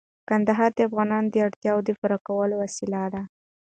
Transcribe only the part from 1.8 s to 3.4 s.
د پوره کولو وسیله ده.